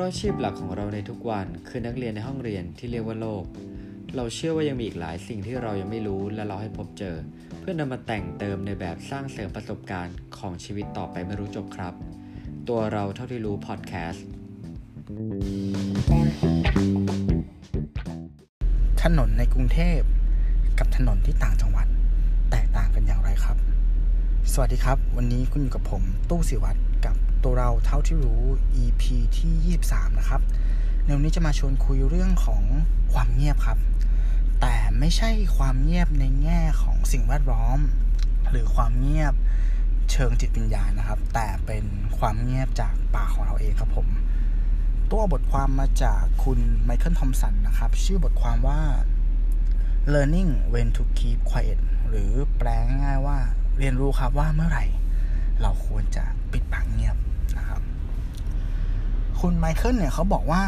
[0.00, 3.44] ราะอาชีพหลักของเราในทุกวันคือนักเรียนในห้องเรียนที่เรียกว่าโลก
[4.16, 7.16] เราเชื่อว่ายังมีอีกหลายสิ่งที่เรายังไม่รู้และเราให้พบเจอ
[7.60, 11.94] เพื่อนำมาแต่งเติมในแบบสร้างเสริมประสบการณ์ของชีวิตต่อไปไม่รู้จบครับ
[12.68, 14.26] ตัวเราเท่าที่รู้พอดแคสต์
[19.02, 20.00] ถนนในกรุงเทพ
[20.78, 21.86] กับถนนที่ต่างจังหวัด
[22.50, 23.56] แตกต่างกันอย่างไรครับ
[24.52, 26.89] สวัสดีครับ วันนี้คุณอยู่กับผมตู้สิวัตร
[27.44, 28.42] ตัวเราเท่าที่รู้
[28.82, 29.02] EP
[29.38, 30.40] ที่ 23 นะครับ
[31.04, 32.62] ในวันนี้จะมาชวนคุยเรื่องของ
[33.12, 33.78] ความเงียบครับ
[34.60, 37.78] แต่ไม่ใช่ความเงียบในแง่ของสิ่งแวดล้อม
[38.50, 39.34] หรือความเงียบ
[40.10, 41.84] เชิงจิตวิญญาณนะครับ แต่เป็น
[42.18, 44.08] ความเงียบจากปากของเราเองครับผม
[45.10, 48.80] ตัวบทความมาจากคุณไมเคิลทอมสันนะครับ ชื่อบทความว่า
[50.12, 52.68] learning when to keep quiet หรือแปล
[53.02, 53.38] ง่ายๆว่า
[53.78, 54.84] เรียนรู้ครับว่าเมื่อไหร่
[55.62, 57.16] เราควรจะปิดปากเงียบ
[59.44, 60.64] คุณไมเคิลเนี่ยเขาบอกว่า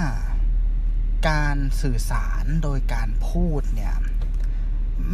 [1.28, 3.94] การสื่อสารโดยการพูดเนี่ย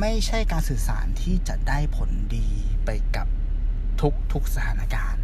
[0.00, 2.48] ไม่ใช่การสื่อสารที่จะได้ผลดี
[2.84, 3.26] ไปกับ
[4.00, 5.22] ทุกทุกสถานการณ์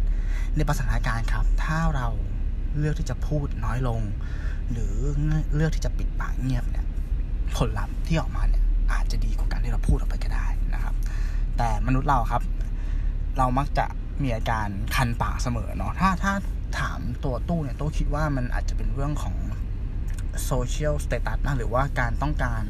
[0.55, 2.07] ในสถานการณ์ครับ ถ้าเรา
[2.77, 4.01] เลือกที่จะพูดน้อยลง
[4.71, 4.95] หรือ
[5.55, 6.85] เลือกที่จะปิดปากเงียบเนี่ย
[7.55, 8.63] ผลลัพธ์ที่ออกมาเนี่ย
[8.93, 10.95] อาจจะดีกว่าการที่เราพูดออกไปก็ได้นะครับ
[11.57, 12.43] แต่มนุษย์เราครับ
[13.37, 13.85] เรามักจะ
[14.23, 16.33] มีอาการคันปากเสมอเนาะถ้าถ้า
[16.79, 19.35] ถามตัวตู้เนี่ยตู้คิดว่ามันอาจจะเป็นเรื่องของ
[20.45, 22.63] social status นะหรือว่าการต้องการ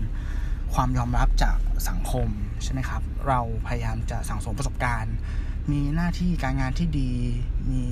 [0.73, 1.57] ความยอมรับจาก
[1.89, 2.27] สังคม
[2.63, 5.15] ใช่ไหมครับ เราพยายามจะสั่งสมประสบการณ์
[5.71, 7.11] มีหน้าที่การงานที่ดี
[7.71, 7.85] มี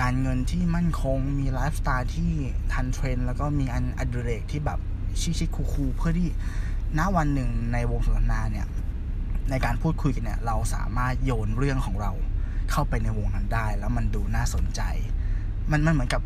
[0.00, 2.32] การเงินที่มั่นคง มีไลฟ์สไตล์ที่
[2.72, 4.78] ทันเทรนด์แล้วก็มีงานอดิเรกที่แบบ
[5.20, 6.28] ชิคๆ cool ๆเพื่อที่
[6.98, 8.66] ณวันหนึ่งในวงสนทนาเนี่ย
[9.50, 12.12] ในการพูดคุยกันเนี่ย เราสามารถโยนเรื่องของเรา
[12.70, 14.80] เข้าไปในวงนั้นได้ แล้วมันดูน่าสนใจ
[15.70, 16.22] มันมันเหมือนกับ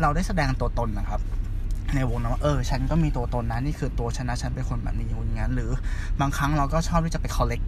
[0.00, 1.20] เราได้แสดงตัวตนนะครับ
[1.94, 5.70] ในวงนั้นว่าเออฉันก็มีตัวตนนะนี่คือตัวฉันนะฉันเป็นคนแบบนี้อย่างนั้น หรือ
[6.20, 7.60] บางครั้งเราก็ชอบที่จะไป correct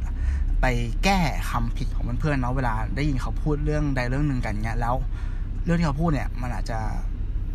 [0.60, 0.66] ไป
[1.04, 1.18] แก้
[1.50, 4.94] คำผิดของเพื่อนๆเนาะเวลาได้ยินเขาพูดเรื่องใดเรื่องหนึ่งกันเงี้ยแล้ว
[5.64, 6.78] เรื่องที่เขาพูดเนี่ยมันอาจจะ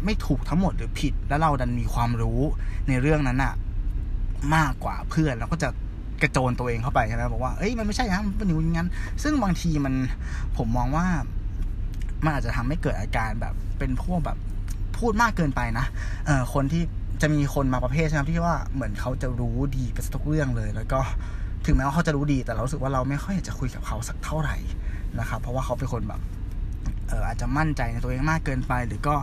[0.06, 2.40] ไม่ถูกทั้งหมดหรือผิด แล้วเราดันมีความรู้
[2.88, 3.54] ในเรื่องนั้นอะ
[4.56, 5.70] มากกว่าเพื่อนเราก็จะ
[6.22, 8.90] กระโจนตัวเองเข้าไปใช่ไหมบอกว่าเอ้ยมันไม่ใช่นะมันเป็นอย่างนั้น
[9.24, 9.94] ซึ่งบางทีมัน
[10.58, 11.08] ผมมองว่า
[12.24, 14.38] มันอาจจะทำให้เกิดอาการแบบเป็นพวกแบบ
[14.98, 15.86] พูดมากเกินไปนะ
[16.26, 16.84] เออคนที่
[17.22, 21.00] จะมีคนมาประเภทใช่ไหมที่ว่าเหมือนเขาจะรู้ดีไปทุกเรื่องเลย แล้วก็
[21.66, 24.58] ถึงแม้ว่าเขาจะรู้ดี แต่เราสึกว่าเราไม่ค่อยอยากจะคุยกับเขาสักเท่าไหร่
[25.20, 26.22] นะครับ เพราะว่าเขาเป็นคนแบบ
[27.08, 29.16] เอออาจจะมั่นใจในตัวเองมากเกินไป หรือก็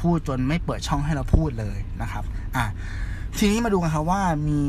[0.00, 2.24] พูดจนไม่เปิดช่องให้เราพูดเลยนะครับ
[2.56, 2.66] อะ
[3.38, 4.62] ทีนี้มาดูกันครับว่ามี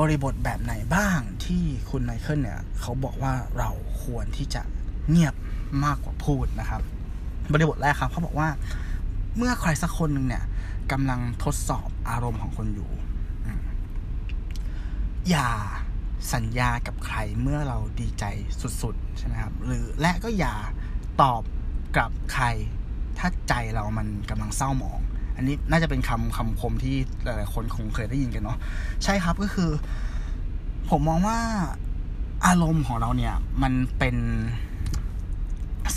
[0.00, 3.70] บริบทแบบไหนบ้างที่คุณไมเคิลเนี่ย เขาบอกว่าเรา
[4.02, 4.62] ควรที่จะ
[5.10, 5.34] เงียบ
[5.84, 6.82] มากกว่าพูดนะครับ
[7.52, 8.48] บริบทแรกครับเขาบอกว่า
[9.36, 10.44] เมื่อใครสักคนหนึ่งเนี่ย
[10.92, 12.90] กำลังทดสอบอารมณ์ของคนอยู่
[15.30, 15.50] อย่า
[16.34, 18.24] สัญญากับใครเมื่อเราดีใจ
[18.82, 20.54] สุดๆใช่ไหมครับ หรือและก็อย่า
[21.22, 21.42] ตอบ
[21.98, 22.46] กับใคร
[23.18, 25.00] ถ้าใจเรามันกำลังเศร้าหมอง
[25.36, 28.58] อันนี้น่าจะเป็นคำคำคมที่หลายๆคนคงเคยได้ยินกันเนาะ
[29.04, 29.70] ใช่ครับก็คือ
[30.90, 31.38] ผมมองว่า
[32.46, 34.16] อารมณ์ของเราเนี่ย มันเป็น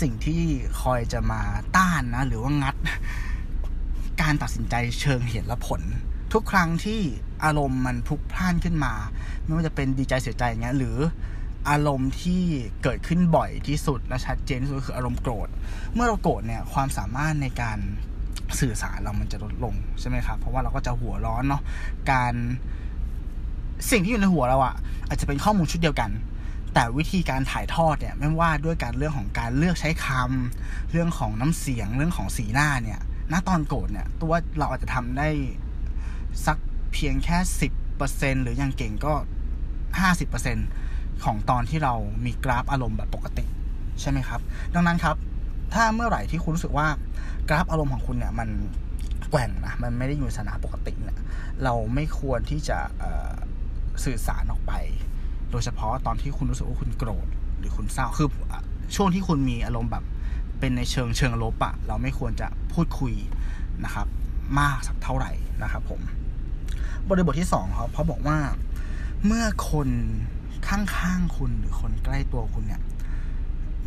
[0.00, 0.42] สิ่งที่
[0.82, 1.42] คอยจะมา
[1.76, 2.76] ต้านนะ หรือว่างัด
[4.22, 5.82] การตัดสินใจเชิงเหตุและผล
[6.32, 7.00] ทุกครั้งที่
[7.44, 8.92] อารมณ์มันพลุกพล่านขึ้นมา
[9.44, 10.96] ไม่ว่าจะเป็นดีใจเสียใจอย่างเงี้ยหรือ
[11.70, 12.42] อารมณ์ที่
[12.82, 15.48] เกิดขึ้นบ่อยที่สุดและชัดเจนที่สุดคืออารมณ์โกรธ
[15.94, 17.78] เมื่อเราโกรธเนี่ยความสามารถในการ
[18.60, 21.62] สื่อสารเรามันจะลดลงใช่ไหมครับ เพราะว่าเราก็จะหัวร้อนเนาะ
[22.10, 22.34] การ
[23.90, 24.74] สิ่งที่อยู่ในหัวเราอะ
[25.08, 26.10] อาจจะเป็นข้อมูลชุดเดียวกัน
[26.74, 33.00] แต่วิธีการถ่ายทอดเนี่ยไม่ว่าด้วยการเรื่องของการเลือกใช้คำเรื่องของน้ำเสียงเรื่องของสีหน้าเนี่ย
[33.32, 35.28] ณตอนโกรธเนี่ย ตัวเราอาจจะทำได้
[36.46, 36.58] สัก
[36.92, 39.14] เพียงแค่สิบเปอร์เซ็นหรือยังเก่งก็
[40.00, 40.58] ห้าสิบเปอร์เซ็น
[41.24, 41.94] ของตอนที่เรา
[42.24, 43.44] มีกราฟอารมณ์แบบปกติ
[44.00, 44.40] ใช่ไหมครับ
[44.74, 45.16] ดังนั้นครับ
[45.74, 46.86] ถ้าเมื่อไหร่ที่คุณรู้สึกว่า
[47.48, 48.48] กราฟอารมณ์ของคุณเนี่ยมัน
[49.30, 51.18] แกว่งนะมันไม่ได้อยู่ในสถานะปกติเนี่ย
[51.64, 52.78] เราไม่ควรที่จะ
[54.04, 54.72] สื่อสารออกไป
[55.50, 57.26] โดยเฉพาะตอนที่คุณรู้สึกว่าคุณโกรธ
[57.58, 58.28] หรือคุณเศร้าคือ
[58.94, 60.04] ช่วงที่คุณมีอารมณ์แบบ
[60.60, 63.14] เป็นในเชิงเชิงลบอะเราไม่ควรจะพูดคุย
[63.84, 64.06] นะครับ
[64.60, 65.32] มากสักเท่าไหร่
[65.62, 66.00] นะครับผม
[67.08, 68.38] บริบทที่สองครับเขาบอกว่า
[69.26, 69.88] เมื่อคน
[70.68, 72.82] ข้างๆคุณหรือคนใกล้ตัวคุณเนี่ย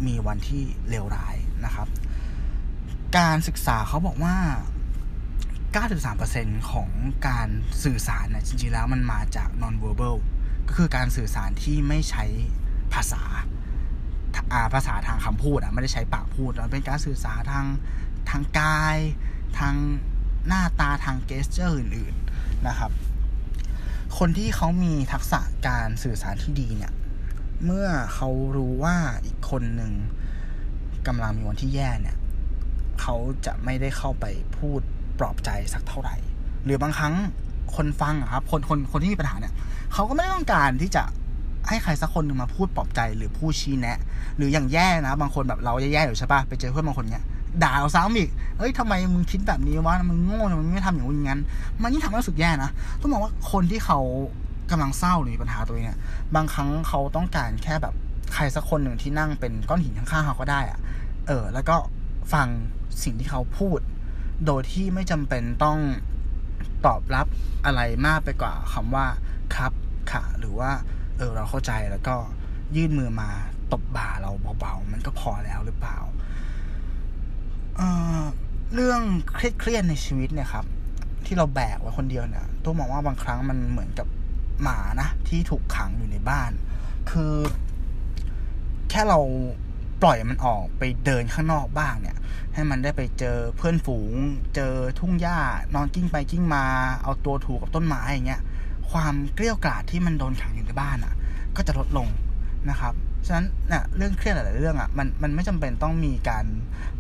[0.06, 1.36] มีวันที่เลวร้าย
[1.66, 1.88] นะครับ
[3.18, 4.36] การศึกษาเขาบอกว่า
[5.74, 6.90] 93%ของ
[7.28, 7.50] การ
[7.84, 10.16] สื่อสารนะจริงๆแล้วมันมาจาก non-verbal
[10.68, 12.26] ก็คือการสื่อสารที่ไม่ใช้
[12.94, 13.24] ภาษา
[14.74, 17.66] ภาษาทางคำพูดอะไม่ได้ใช้ปากพูดมันเป็นการสื่อสารทาง
[18.30, 18.98] ทางกาย
[19.60, 19.76] ทาง
[20.48, 22.92] หน้าตาทางเกสเจอร์อื่น ๆนะครับ
[24.18, 26.94] คนที่เขามีทักษะการสื่อสารที่ดีเนี่ย
[27.66, 29.94] เมื่อเขารู้ว่าอีกคนหนึ่ง
[31.08, 32.18] กำลังมีวันที่แย่เนี่ย
[33.02, 33.16] เขา
[33.46, 34.26] จะไม่ได้เข้าไป
[34.58, 34.82] พูด
[35.20, 36.16] ปลอบใจสักเท่าไหร่
[36.66, 37.14] หรือบางครั้ง
[37.76, 39.54] คนฟังครับคนคนคนที่มีปัญหาเนี่ย
[39.94, 41.04] เขาก็ไม่ต้องการที่จะ
[41.68, 43.98] ให้ใครสักคนนึงมาพูดปลอบใจหรือพูดชี้แนะ
[44.38, 47.24] หรืออย่างแย่นะ บางคนแบบเราแย่ๆอยู่ใช่ปะไปเจอเพื่อนบางคนเนี้ย
[47.64, 51.40] ด่าเราซ้ำอีก เอ้ยทำไมมึงคิดแบบนี้วะ มึงโง่ทำไมมึงไม่ทำอย่างนี้งั้น
[51.82, 52.70] มันยิ่งทำให้รู้สึกแย่นะ
[53.02, 54.00] ต้องมองว่าคนที่เขา
[54.72, 56.00] กำลังเศร้าหรือมีปัญหาตัวเองเนี่ย
[56.36, 57.94] บางครั้งเขาต้องการแค่แบบ
[58.34, 60.80] ใครสักคนหนึ่งที่นั่งเป็นก้อนหินข้างๆเขาก็ได้อะ
[61.28, 61.78] เออ แล้วก็
[62.34, 62.48] ฟัง
[63.04, 63.80] สิ่งที่เขาพูด
[64.46, 65.80] โดยที่ไม่จำเป็นต้อง
[66.86, 67.28] ตอบรับ
[67.66, 69.06] อะไรมากไปกว่าคำว่า
[69.56, 69.74] ครับ
[70.12, 70.72] ค่ะ หรือว่า
[71.18, 72.16] เออเราเข้าใจแล้วก็
[72.76, 73.30] ยื่นมือมา
[73.72, 75.98] ตบบ่าเราเบาๆ มันก็พอแล้วหรือเปล่า
[77.78, 79.02] เเรื่อง
[79.34, 80.66] เครียดๆในชีวิตเนี่ยครับ
[81.26, 84.08] ที่เราแบกไว้คนเดียวเนี่ยตัวมองว่าบางครั้งมันเหมือนกับ
[84.64, 86.52] หมานะ ที่ถูกขังอยู่ในบ้าน
[87.12, 87.34] คือ
[88.96, 89.20] แค่เรา
[90.02, 92.18] ปล่อยมันออกไปเดินข้างนอกบ้างเนี่ย
[92.54, 94.12] ให้มันได้ไปเจอเพื่อนฝูง
[94.56, 95.38] เจอทุ่งหญ้า
[95.76, 96.66] นอนกิ้งไปกิ้งมา
[97.04, 98.42] เอาตัวถูกกับต้นไม้อย่างเงี้ย
[98.92, 101.14] ความเกลี้ยกล่อมที่มันโดนขังอยู่ในบ้านอะ
[101.56, 102.08] ก็จะลดลง
[102.70, 102.94] นะครับ
[103.26, 106.46] ฉะนั้นเนี่ยเรื่องเครียดหลายๆเรื่องอะมันมันไม่จำเป็นต้องมีการ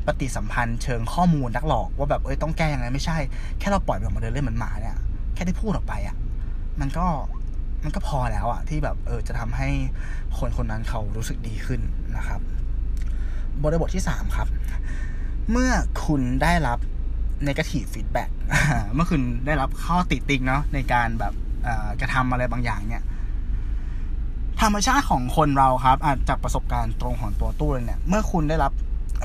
[0.05, 3.17] ปฏิสัมพันธ์เชิงข้อมูลนักหลอก ว่าแบบเอ้ยต้องแก้ยังไงไม่ใช่
[3.59, 4.97] แค่เราปล่อยมันออกมาเดินเล่นเหมือนหมาเนี่ย
[5.33, 6.15] แค่ได้พูดออกไปอะ
[6.79, 7.05] มันก็
[7.83, 9.69] มันก็พอแล้วอะที่แบบเออจะทำให้
[10.37, 11.81] คนคนนั้นเขารู้สึกดีขึ้น
[12.17, 12.41] นะครับ
[13.63, 14.47] บริบทที่สามครับ
[15.51, 15.71] เมื่อ
[16.05, 16.79] คุณได้รับ
[17.47, 18.29] negative feedback
[18.93, 21.33] เมื่อคุณได้รับข้อติติงเนาะในการแบบ
[22.01, 23.03] กระทำอะไรบางอย่างเนี่ย
[24.61, 28.71] ธรรมชาติของคนเราครับอาจจากประสบการณ์ตรงของตัวตู้เลยเนี่ย เมื่อคุณได้รับ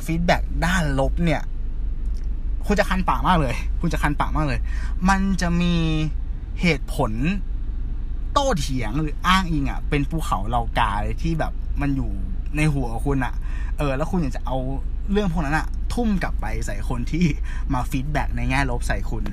[0.07, 1.43] ฟีดแบ็ด้านลบเนี่ย
[2.67, 4.61] คุณจะคันปากมากเลย คุณจะคันปากมากเลย
[5.09, 5.75] มันจะมี
[6.61, 7.13] เหตุผล
[8.39, 12.11] ต้เถียงหรืออ้างอิงอะ เป็นภูเขาเหล่ากาเลยที่แบบมันอยู่
[12.57, 13.35] ในหัวคุณอะ
[13.79, 14.57] เออ แล้วคุณอยากจะเอา
[15.13, 17.25] เรื่องพวกนั้นอะ ทุ่มกลับไปใส่คนที่
[17.73, 19.25] มาฟีดแบ็ในแง่ลบใส่คุณ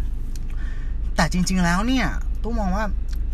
[1.15, 2.05] แต่จริง ๆ แล้วเนี่ย
[2.41, 2.85] ตู้มองว่า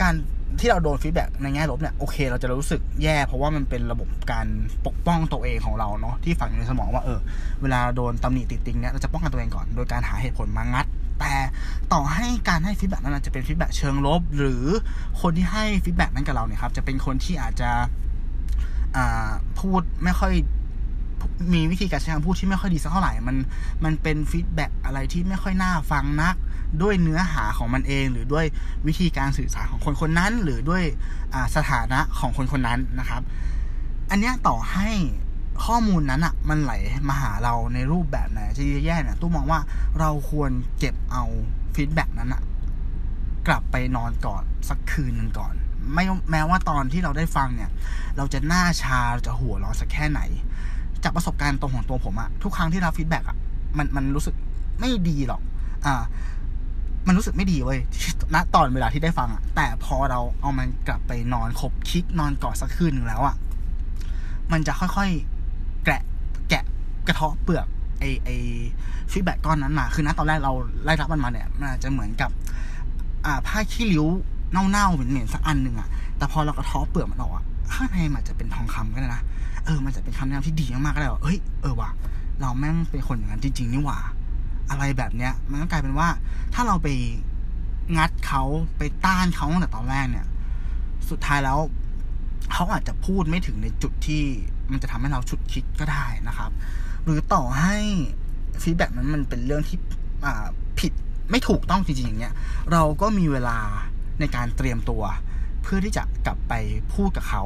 [0.02, 0.14] การ
[0.60, 4.48] ที่เราโดนฟีดแบ็ในแง่ลบเนี่ยโอเค เราจะรู้สึกแย่เพราะว่ามันเป็นระบบการ
[4.86, 7.20] ปกป้องตัวเองของเราเนาะที่ฝังอยู่ในสมองว่าเออ
[7.62, 10.86] เวลาโดนตำหนิติติงเนี่ยเราจะป้องกันตัวเองก่อน โดยการหาเหตุผลมางัด
[11.94, 14.66] ต่อให้การให้ feedback นั้นจะเป็น feedback เชิงลบ หรือ
[15.22, 17.72] คนที่ให้ feedback นั้นกับเราเนี่ยครับ จะเป็นคนที่อาจจะ
[19.60, 20.34] พูดไม่ค่อย
[21.54, 23.38] มีวิธีการใช้คำพูดที่ไม่ค่อยดีสักเท่าไหร่ มัน
[23.84, 26.36] มันเป็น feedback อะไรที่ไม่ค่อยน่าฟังนัก
[26.82, 28.46] ด้วยเนื้อหาของมันเอง หรือด้วย
[28.88, 30.84] วิธีการสื่อสารของคนคนนั้น หรือด้วย
[31.56, 33.22] สถานะของคนคนนั้นนะครับ
[34.10, 34.90] อันนี้ต่อให้
[35.66, 36.74] ข้อมูลนั้นอะ่ะ มันไหล
[37.10, 39.60] มาหาเราในรูปแบบไหนจะแย่เนี่ยตู้มองว่า
[40.00, 41.24] เราควรเก็บเอา
[41.76, 42.42] feedback นั้นอะ
[43.48, 45.54] กลับไปนอนก่อนสักคืนหนึ่งก่อน
[45.94, 47.72] ไม่แม้ว่าตอนที่เราได้ฟังเนี่ย
[48.18, 50.22] เราจะหน้าชาเราจะหัวร้อนสักแค่ไหน
[51.04, 53.38] จากประสบการณ์ตรงของตัวผมอะทุกครั้งที่รับ feedback อะ
[53.78, 54.36] มันมันรู้สึก
[54.80, 55.42] ไม่ดีหรอก
[55.86, 56.04] อ่า
[57.08, 57.80] มันรู้สึกไม่ดีเว้ย
[58.34, 63.36] ณตอนเวลาที่ได้ฟังอะแต่พอเราเอามันกลับไปนอนขบคิดนอนกอดสักคืนหนึ่งแล้วอะ
[64.52, 66.04] มันจะค่อยๆแกะ
[66.50, 66.64] แกะ
[67.08, 67.68] กระเทาะเปลือก
[68.02, 68.30] ไอไอ
[69.12, 70.54] feedback ก้อนนั้นมา คือณตอนแรกเรา
[70.84, 72.30] ได้รับมันมาเนี่ยมันอาจจะเหมือนกับ
[73.26, 74.08] อ่าผ้าขี้ริ้ว
[74.52, 79.22] เน่าๆเหม็นๆสักอันหนึ่งอะแต่พอเรากระเทาะเปลือกมันออกอะข้างในมันจะเป็นทองคำก็ได้นะ
[79.66, 81.90] เออ มันจะเป็นคำแนะนำที่ดีมากๆก็ได้ว่าเฮ้ย เออว่ะ
[82.42, 84.00] เราแม่งเป็นคนอย่างนั้นจริง ๆ นี่หว่า
[84.70, 86.08] อะไรแบบเนี้ย มันก็กลายเป็นว่า
[86.54, 86.88] ถ้าเราไป
[87.98, 88.44] งัดเขา
[88.78, 90.26] ไปต้านเขาตั้งแต่ตอนแรกเนี่ย
[91.10, 91.60] สุดท้ายแล้ว
[92.54, 94.24] เขาอาจจะพูดไม่ถึงในจุดที่
[94.72, 96.52] มันจะทำให้เราฉุกคิดก็ได้นะครับ
[97.04, 97.78] หรือต่อให้
[98.62, 99.78] feedback นั้นมันเป็นเรื่องที่
[100.80, 100.92] ผิด
[101.32, 102.34] ไม่ถูกต้องจริงๆอย่างเงี้ย
[102.72, 103.58] เราก็มีเวลา
[104.20, 105.04] ในการเตรียมตัว
[105.64, 106.54] เพื่อที่จะกลับไป
[106.94, 107.44] พูดกับเขา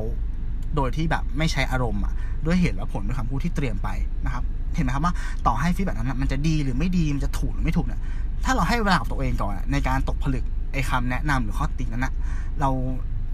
[0.76, 2.14] โดยที่แบบไม่ใช้อารมณ์อะ
[2.46, 3.90] ด้วยเหตุและผลด้วยคำพูดที่เตรียมไป
[4.26, 4.44] นะครับ
[4.76, 5.14] เห็นไหมครับว่า
[5.48, 8.02] ต่อให้ feedback นั้นมันจะดีหรือไม่ดีมันจะถูกหรือไม่ถูกเนี่ย
[8.46, 12.14] ถ้าเราให้เวลากับตัวเองก่อนในการตกผลึกไอ้คาแนะนำหรือข้อติงนั้นนะ
[12.60, 12.70] เรา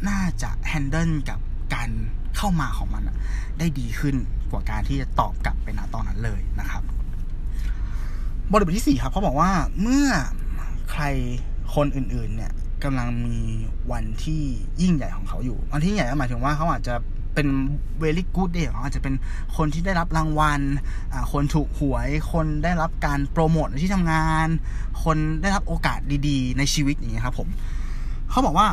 [0.10, 1.40] น่าจะแฮนเดิลกับ
[1.74, 1.90] การ
[2.38, 3.04] เข้ามาของมัน
[3.60, 4.16] ได้ดีขึ้น
[4.52, 6.84] กว่าการที่จะตอบกลับไปณตอนนั้นเลยนะครับ
[8.52, 10.08] บริบทที่สี่ครับเขาบอกว่าเมื่อ
[10.92, 11.04] ใคร
[11.76, 12.52] คนอื่น ๆ เนี่ย
[12.84, 13.40] กำลังมี
[13.92, 14.42] วันที่
[14.82, 16.96] ยิ่งใหญ่ของเขาอยู่ วันที่ใหญ่หมายถึงว่าเขาอาจจะ
[17.34, 17.48] เป็น
[18.02, 19.16] very good day ของอาจจะเป็น
[19.58, 20.62] คนที่ได้รับรางวัล
[21.32, 24.48] คนถูกหวย คนได้รับการโปรโมทในที่ทำงาน
[25.04, 27.48] คนได้รับโอกาสดีๆ ในชีวิตอย่างเงี้ยครับผม
[28.30, 28.68] เขาบอกว่า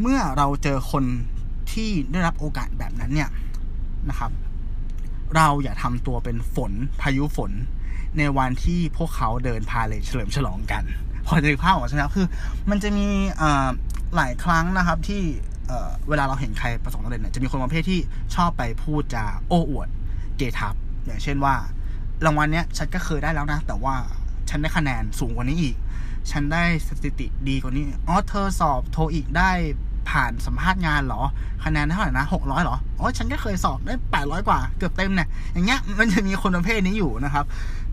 [0.00, 1.04] เมื่อเราเจอคน
[1.74, 3.30] ที่ได้รับโอกาสแบบนั้นเนี่ย
[4.08, 4.30] นะครับ
[5.36, 7.52] เราอย่าทำตัวเป็นฝนพายุฝน
[8.18, 10.84] ในวันที่พวกเขาเดินพาเลยเฉลิมฉลองกัน
[11.26, 12.26] พอจะภาพออกใช่ไหมครับคือ
[12.70, 13.06] มันจะมี
[14.16, 15.22] หลายครั้งนะครับที่
[16.08, 18.00] เวลาเราเห็นใครประสบความสำเร็จเนี่ยจะมีคนประเภทที่
[18.34, 19.88] ชอบไปพูดจาโอ้อวด
[20.36, 20.74] เกทับ
[21.06, 21.54] อย่างเช่นว่า
[22.24, 23.94] รางวัลเนี้ยฉันก็เคยได้แล้วนะ แต่ว่า
[24.50, 25.76] ฉันได้คะแนนสูงกว่านี้อีก
[26.30, 29.50] ฉันได้สถิติดีกว่านี้อ๋อเธอสอบ TOEIC ได้
[30.10, 31.22] ผ่านสัมภาษณ์งานหรอ
[31.64, 37.44] คะแนนเท่าไหร่นะหกร้อยหรออ๋อฉันก็เคยสอบได้แปดร้อยกว่าเกือบเต็มเนี่ยอย่างเงี้ยมันจะมีคนประเภทนี้อยู่นะครับ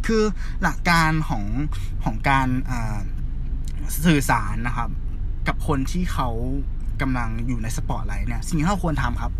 [0.07, 0.23] คือ
[0.63, 1.43] หลักการของ
[2.03, 2.47] ของการ
[4.05, 4.89] สื่อสารนะครับ
[5.47, 6.29] กับคนที่เขา
[7.01, 9.33] กำลังอยู่ในสปอร์ตไลท์เนี่ยสิ่งที่เราควรทำครับ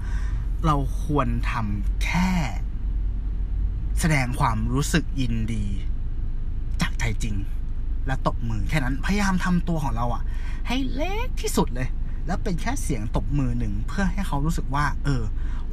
[0.66, 2.30] เราควรทำแค่
[4.00, 5.66] แสดงความรู้สึกยินดี
[6.82, 7.36] จากใจจริง
[8.08, 10.24] และตบมือแค่นั้นพยายามทำตัวของเราอะ
[10.68, 11.88] ให้เล็กที่สุดเลย
[12.30, 15.24] แล้วเป็นแค่เสียงตบมือหนึ่งเพื่อให้เขารู้สึกว่า เออ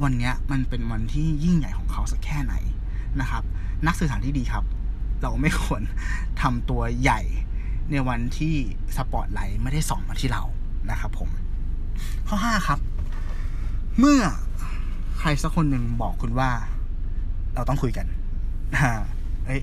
[0.03, 2.53] วันนี้มันเป็นวันที่ยิ่งใหญ่ของเขาสักแค่ไหน
[3.21, 3.43] นะครับ
[3.87, 4.63] นักสื่อสารที่ดีครับ
[5.21, 5.81] เราไม่ควร
[6.41, 7.21] ทำตัวใหญ่
[7.91, 8.55] ในวันที่
[8.97, 10.43] สปอร์ตไลท์ไม่ได้ส่องมาที่เรา
[10.91, 11.29] นะครับผม
[12.27, 12.79] ข้อห้าครับ
[13.99, 14.21] เมื่อ
[15.19, 16.51] ใครสักคนหนึ่งบอกคุณว่า
[17.55, 18.07] เราต้องคุยกัน
[19.45, 19.61] เฮ้ย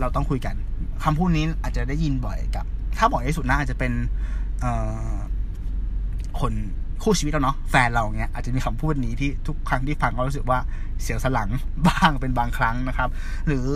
[0.00, 0.54] เราต้องคุยกัน
[1.04, 2.64] คำพูดนี้อาจจะได้ยินบ่อยกับ
[2.98, 3.92] ถ้าบอกที่สุดน่าอาจจะเป็น
[6.40, 6.52] คน
[7.02, 10.58] คู่ชีวิตเราเนาะแฟนเราเงี้ยอาจจะมีคำพูดนี้ที่ทุกครั้งที่ฟังก็รู้สึกว่า
[11.02, 11.48] เสียงสลัง
[11.88, 13.08] บ้างเป็นบางครั้งนะครับ
[13.46, 13.68] หรือ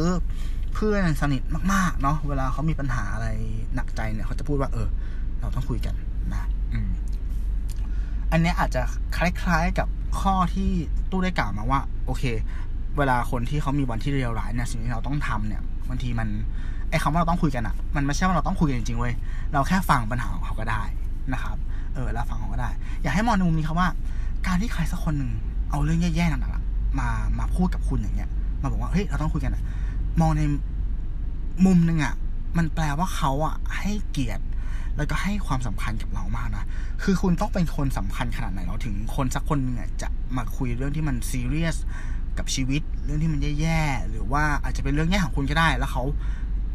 [0.75, 1.43] เพื่อนสนิท
[1.73, 3.29] มากๆเนาะเวลาเขามีปัญหาอะไร
[3.75, 4.89] หนักใจเนี่ยเขาจะพูดว่า เออ
[5.41, 5.95] เราต้องคุยกัน
[6.33, 6.49] นะ
[8.33, 8.83] อันนี้อาจจะ
[9.17, 9.89] คล้ายๆกับ
[10.21, 10.71] ข้อที่
[11.11, 12.25] ตู้ได้กล่าวมาว่า โอเค
[12.99, 16.29] เวลาคนที่เขามีวันที่เรียวร้ายเนี่ยสิ่งที่เราต้องทำเนี่ยบางทีมัน
[16.91, 19.15] ไอ้คำว่าเราต้องคุยกันอะมันไม่ใช่ว่าเราต้องคุยกันจริงๆเว้ย
[19.53, 20.83] เราแค่ฟังปัญหาของเขาก็ได้
[21.33, 21.57] นะครับ
[21.95, 22.71] เออแล้วฟังเขาก็ได้
[23.03, 23.89] อยากให้มองในมุมนี้ครับว่า
[24.47, 25.31] การที่ใครสักคนหนึ่ง
[25.71, 27.09] เอาเรื่องแย่ๆหนักๆมา
[27.39, 28.31] มาพูดกับคุณอย่างเงี้ย
[28.63, 29.63] มาบอกว่าเฮ้ยเราต้องคุยกันอะ
[30.21, 30.43] มองใน
[31.67, 32.15] มุมหนึ่งอะ
[32.57, 34.45] มันแปลว่าเขาอะให้เกียรติ
[34.97, 36.65] แล้วก็ให้ความสำคัญกับเรามากนะ
[37.03, 41.77] คือคุณต้องเป็นคนสำคัญขนาดไหนเราถึงคนสักคนนึงจะมาคุยเรื่องที่มันซีเรียส
[42.39, 46.05] กับชีวิต เรื่องที่มันแย่ๆหรือว่าอาจจะเป็นเรื่องแย่ของคุณก็ได้ แล้วเขา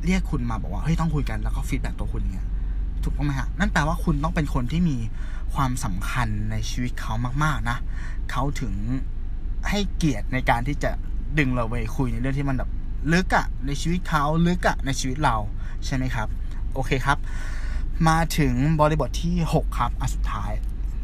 [0.06, 2.48] เรียกคุณมาบอกว่าเฮ้ยต้องคุยกันแล้วก็ feedback ตัวคุณเงี้ย
[3.04, 4.98] ถูกต้องไหมฮะนั่นแปลว่าคุณต้องเป็นคนที่มี
[5.56, 7.14] ความสำคัญในชีวิตเขา
[7.44, 7.78] มาก ๆ นะ
[8.32, 8.74] เขาถึง
[9.70, 10.92] ให้เกียรติในการที่จะ
[11.38, 12.70] ดึงเราไปคุยในเรื่องที่มันแบบ
[13.14, 15.36] ลึกอะในชีวิตเขาลึกอะในชีวิตเรา
[15.86, 16.28] ใช่ไหมครับ
[16.74, 17.18] โอเคครับ
[18.08, 20.52] มาถึงบริบทที่หกครับอันสุดท้าย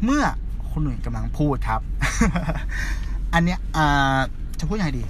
[0.04, 0.24] เมื่อ
[0.70, 1.80] คนหนึ่งกำลังพูดครับ
[3.34, 3.58] อันเนี้ย
[4.58, 5.04] จะพูดยังไงดี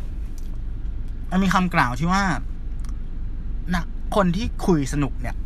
[1.30, 2.22] มันมีคำกล่าวที่ว่า
[3.74, 3.84] นะ
[4.16, 5.36] คนที่คุยสนุกเนี่ย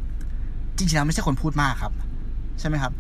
[0.81, 1.93] จริงๆแล้วไม่ใช่คนพูดมากครับ
[2.61, 2.93] ใช่ไหมครับ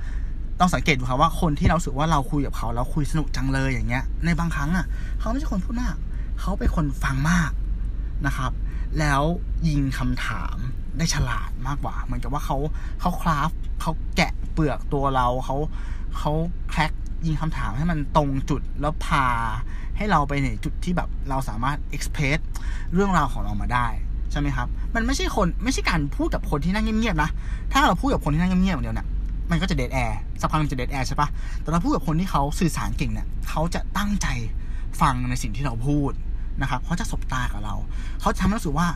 [0.61, 4.87] ต้องสังเกตดูครับว่าคนที่เราสึกว่าเราคุยกับเขาแล้วคุยสนุกจังเลยอย่างเงี้ย ในบางครั้งอะ
[5.19, 5.97] เขาไม่ใช่คนพูดมาก
[6.41, 7.51] เขาเป็นคนฟังมาก
[8.27, 8.53] นะครับ
[8.99, 9.23] แล้ว
[9.69, 10.57] ยิงคำถาม
[10.99, 12.57] ได้ฉลาดมากกว่า เหมือนกับว่าเขา
[13.01, 15.57] เขาคราฟเขาแกะเปลือกตัวเราเขา
[16.19, 16.33] เขา
[16.71, 16.93] แคร็ก
[17.27, 19.27] ยิงคำถามให้มันตรงจุดแล้วพา
[19.97, 22.39] ให้เราไปในจุดที่แบบเราสามารถเอ็กเพรส
[22.93, 23.87] เรื่องราวของเรามาได้
[24.33, 27.31] ใช่ไหมครับ มันไม่ใช่คนไม่ใช่การพูดกับคนที่นั่งเงียบๆนะ
[27.73, 29.07] ถ้าเราพูดกับคนที่นั่งเงียบๆอย่างเดียวเนี่ย
[29.51, 31.29] มันก็จะเดทแอร์สักพักมันจะเดทแอร์ใช่ปะ
[31.63, 34.27] แต่เราพูดกับคนที่เขาสื่อสารเก่งเนี่ยเขาจะตั้งใจ
[35.01, 36.13] ฟังในสิ่งที่เราพูด
[36.61, 37.75] นะครับเขาจะสบตากับเรา
[38.21, 38.89] เขาทำให้รู้สึกว่า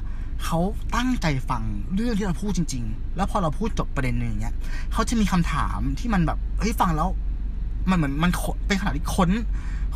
[0.44, 0.58] เขา
[0.96, 1.62] ตั้งใจฟัง
[1.94, 4.54] เรื่องที่เราพูดจริง ๆ แล้วพอเราพูดจบประเด็นหนึ่งเนี้ย
[4.92, 7.08] เขาจะมีคำถามที่มันแบบเฮ้ยฟังแล้ว
[7.90, 8.30] มันเหมือนมัน
[8.66, 9.30] เป็นขนาดที่ค้น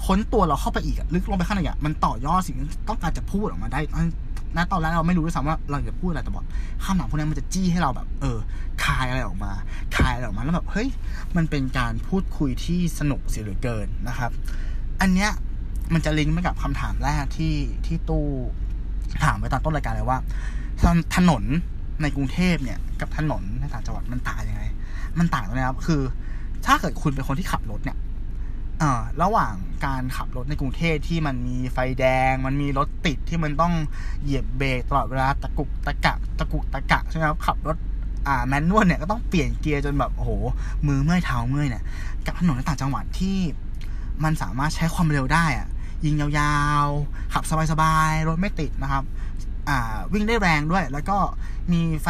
[0.07, 3.81] ค้นตัวเราเข้าไปอีกลึกลงไปข้างในอะมันต่อยอดสิ่งที่ต้องการจะพูดออกมาได้
[4.57, 6.45] ณตอนแรกเราไม่รู้ด้วยซ้ำว่าเราจะพูดอะไรแต่บอก
[6.85, 8.39] คำถามพวกนี้มันจะจี้ให้เราแบบ เออ
[8.85, 9.53] คายอะไรออกมา
[9.97, 10.89] คายอะไรออกมาแล้วแบบเฮ้ย
[11.37, 14.31] มันเป็นการพูดคุยที่สนุกเสียเหลือเกินนะครับ
[15.01, 15.31] อันเนี้ย
[15.95, 17.55] มันจะลิงก์ไปกับคำถามแรกที่
[17.87, 18.27] ที่ตู้
[19.25, 20.19] ถามไว้ตอนต้นรายการเลยว่า
[21.17, 21.43] ถนน
[22.03, 24.63] ในกรุงเทพเนี่ย กับถนนในต่างจังหวัดมันต่างยังไง
[25.19, 26.03] มันต่างตรงนี้ครับคือ
[26.67, 27.97] ถ้าเกิดคุณเป็นคนที่ขับรถเนี่ย
[29.23, 29.55] ระหว่าง
[29.87, 33.75] การขับรถในกรุงเทพที่มันมีไฟแดง มันมีรถติดที่มันต้อง
[34.23, 37.77] เหยียบเบรกตลอดเวลาตะกุกตะกะตะกุกตะกะใช่ไหมครับขับรถ
[38.27, 40.31] อ่าแมนนวลเนี่ยก็ต้องเปลี่ยนเกียร์จนแบบโอ้โห
[40.87, 41.85] มือเมื่อยเท้าเมื่อยเนี่ย
[42.27, 43.39] กับถนนในต่างจังหวัดที่
[44.25, 45.69] มันสามารถใช้ความเร็วได้อะ
[46.05, 49.05] ยิงยาวๆ ขับสบายๆ รถไม่ติดนะครับ
[49.69, 51.19] อ่า วิ่งได้แรงด้วย แล้วก็
[51.73, 52.09] มีไฟ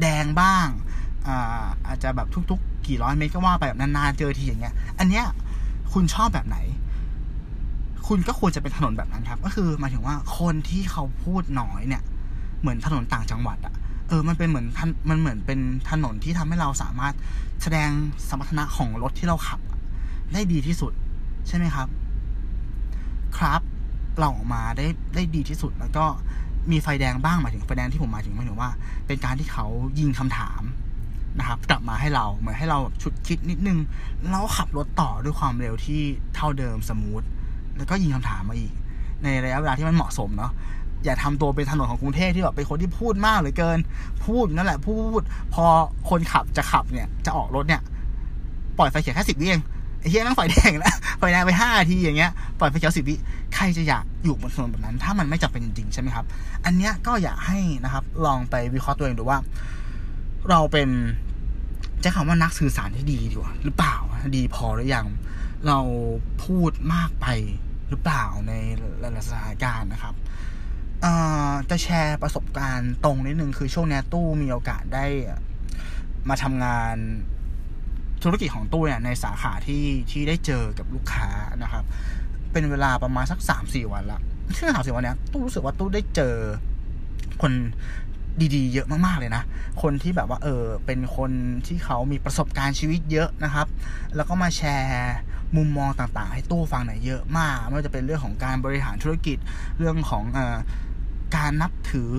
[0.00, 0.66] แดงบ้าง
[1.26, 5.24] อ่า อาจจะแบบทุกๆ กี่ร้อยเมตรก็ว่าไปแบบนานๆ เจอทีอย่างเงี้ย อันเนี้ย
[5.92, 6.58] คุณชอบแบบไหน
[8.06, 12.02] คุณก็ควรจะเป็นถนนแบบนั้นครับ ก็คือหมายถึงว่าคนที่เขาพูดน้อยเนี่ย
[12.60, 13.74] เหมือนถนนต่างจังหวัดอะ
[14.08, 14.66] เออ มันเป็นเหมือน
[15.08, 17.14] มันเหมือนเป็นถนนที่ทำให้เราสามารถ
[17.62, 17.90] แสดง
[18.28, 19.60] สมรรถนะของรถที่เราขับ
[20.32, 20.92] ได้ดีที่สุด
[21.48, 21.88] ใช่ไหมครับ
[23.38, 23.60] ครับ
[24.18, 26.04] เราออกมาได้ได้ดีที่สุดแล้วก็
[26.70, 28.70] มีไฟแดงบ้างหมายถึงไฟแดงที่ผมหมายถึงหมายถึงว่า
[29.06, 29.66] เป็นการที่เขา
[29.98, 30.62] ยิงคำถาม
[31.38, 33.78] นะครับ กลับมาให้เราเหมือนให้เราชุดคิดนิดนึง
[34.30, 36.00] แล้วขับรถต่อด้วยความเร็วที่
[36.34, 37.22] เท่าเดิมสมูท
[37.76, 38.72] แล้วก็ยิงคำถามมาอีก
[39.22, 40.52] ในระยะเวลาที่มันเหมาะสมเนาะ
[41.04, 43.78] อย่าทำตัวเป็นถนนของกรุงเทพที่แบบเป็นคนที่พูดมากเหลือเกิน
[44.24, 45.20] พูดนั่นแหละพูด
[45.54, 45.64] พอ
[46.10, 47.82] คนขับจะขับเนี่ย จะออกรถเนี่ย
[48.78, 49.62] ปล่อยไฟเขียวแค่สิบวิเอง
[50.00, 53.14] ไอ้เหี้ยนั่งไฟแดงแล้วไฟแดงไปห้าทีอย่างเงี้ยปล่อยไฟเขียวสิบวิ
[53.54, 56.24] ใครจะอยากอยู่บนถนนแบบนั้น ถ้ามันไม่จำเป็นจริงใช่ไหมครับ
[56.64, 59.38] อันเนี้ยก็อยากให้นะครับ ลองไปวิเคราะห์ตัวเองดูว่า
[60.50, 60.88] เราเป็น
[62.04, 63.96] จะคำว่านักสื่อสารที่ดีดีกว่าหรือเปล่า
[64.36, 65.06] ดีพอหรือยัง
[65.66, 65.78] เรา
[66.44, 67.26] พูดมากไป
[67.88, 68.52] หรือเปล่าใน
[69.00, 70.14] หลายๆสถานการณ์นะครับ
[71.70, 75.06] จะแชร์ประสบการณ์ตรงนิดนึงคือช่วงนี้ตู้มีโอกาสได้
[76.28, 76.96] มาทำงาน
[78.22, 81.30] ธุรกิจของตู้เนี่ยในสาขาที่ที่ได้เจอกับลูกค้า
[81.62, 81.84] นะครับ
[82.52, 84.20] เป็นเวลาประมาณสักสามสี่วันละ
[84.56, 86.34] ซึ่งสามสี่วันเนี้ยตู้รู้สึกว่าตู้ได้เจอ
[87.42, 87.52] คน
[88.54, 89.42] ดีๆ เยอะมากๆเลยนะ
[89.82, 91.30] คนที่แบบว่าเออเป็นคน
[91.66, 93.66] ที่เขามีประสบการณ์ชีวิตเยอะนะครับ
[94.16, 95.16] แล้วก็มาแชร์
[95.56, 99.38] มุมมองต่างๆ ให้ตู้ฟังหน่อยเยอะมาก ไม่ว่าจะเป็นเรื่องของการบริหารธุรกิจ
[99.78, 100.38] เรื่องของอ
[101.36, 102.10] การนับถือ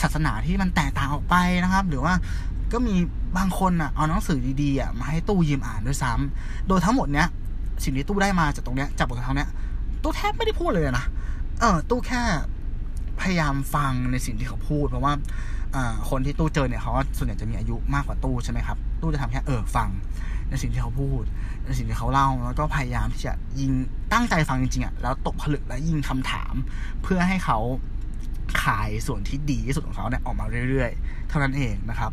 [0.00, 2.14] ศาสนาที่มันแตกต่างออกไปนะครับ หรือว่า
[2.72, 2.94] ก็มี
[3.38, 7.28] บางคนอะเอาหนังสือดีๆอะมาให้ตู้ยืมอ่านด้วยซ้ำโดยทั้งหมดเนี้ย
[7.84, 9.50] สิ่งที่ตู้ได้มาจากตรงเนี้ยจากบทความเนี้ย
[10.02, 11.04] ตู้แทบไม่ได้พูดเลยนะ
[11.60, 12.22] เออตู้แค่
[13.20, 15.12] พยายามฟังในสิ่งที่เขาพูดเพราะว่า
[16.10, 19.88] คนที่ตู้เจอเนี่ยเขาส่วนใหญ่จะมีอายุมากกว่าตู้ใช่ไหมครับ ตู้จะทำแค่เออฟัง
[20.48, 21.22] ในสิ่งที่เขาพูด
[21.66, 23.72] ในสิ่งที่เขาเล่าแล้วก็พยายามที่จะยิง
[24.12, 26.54] ตั้งใจฟังจริงๆอะแล้วตกผลึกและยิงคำถาม
[27.02, 27.58] เพื่อให้เขา
[28.62, 32.12] ขายส่วนที่ดีที่สุดของเขาเนี่ยออกมาเรื่อยๆ เท่านั้นเองนะครับ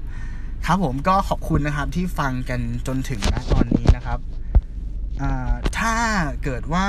[0.66, 4.20] ครับผมก็ขอบคุณนะครับที่ฟังกันจนถึงณตอนนี้นะครับ
[5.88, 6.02] ถ้า
[6.44, 6.88] เกิดว่า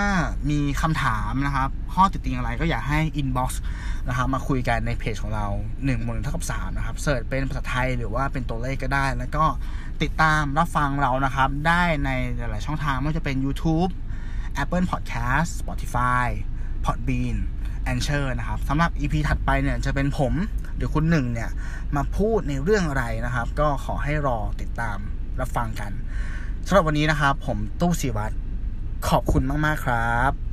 [0.50, 3.50] มีคำถามนะครับ ข้อติดติงอะไรก็อยากให้ inbox
[4.08, 9.44] นะครับมาคุยกันในเพจของเรา1นึ่งหมื่นเท่ากับ3นะครับเสิร์ชเป็นภาษาไทยหรือว่าเป็นตัวเลขก็ได้ แล้วก็
[10.02, 13.90] ติดตามรับฟังเรานะครับ ได้ในหลาย ๆ ช่องทางไม่ว่าจะเป็น YouTube
[14.62, 16.26] Apple Podcast Spotify
[16.84, 17.36] Podbean
[17.92, 20.32] a n c h o r นะครับสำหรับ EP ถัดไปเนี่ยจะเป็นผม
[20.76, 21.50] หรือคุณหนึ่งเนี่ย
[21.96, 24.98] มาพูดในเรื่องอะไรนะครับ ก็ขอให้รอติดตาม
[25.40, 25.92] รับฟังกัน
[26.66, 28.34] สำหรับวันนี้นะครับ ผมตู้สิวัตร
[29.06, 30.47] ขอบคุณมาก ๆ ครับ